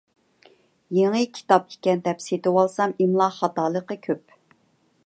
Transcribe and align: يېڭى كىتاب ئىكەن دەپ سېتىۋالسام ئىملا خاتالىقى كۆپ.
يېڭى 0.99 1.21
كىتاب 1.35 1.67
ئىكەن 1.75 2.01
دەپ 2.09 2.25
سېتىۋالسام 2.29 2.97
ئىملا 3.05 3.31
خاتالىقى 3.39 4.01
كۆپ. 4.09 4.39